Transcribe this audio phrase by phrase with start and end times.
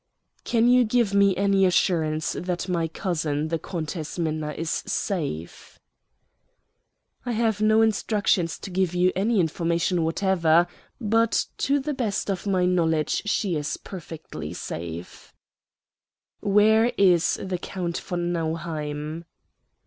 [0.43, 5.77] "Can you give me any assurance that my cousin, the Countess Minna, is safe?"
[7.23, 10.65] "I have no instructions to give you any information whatever,
[10.99, 15.35] but to the best of my knowledge she is perfectly safe."
[16.39, 19.25] "Where is the Count von Nauheim?"